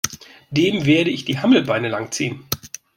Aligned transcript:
Dem 0.49 0.87
werde 0.87 1.11
ich 1.11 1.25
die 1.25 1.37
Hammelbeine 1.37 1.87
lang 1.87 2.11
ziehen! 2.11 2.43